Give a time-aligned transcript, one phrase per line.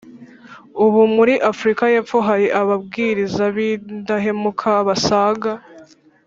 [0.85, 5.51] Ubu muri Afurika y Epfo hari ababwiriza b indahemuka basaga